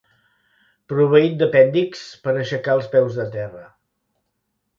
[0.93, 3.63] Proveït d'apèndixs per aixecar els peus de terra.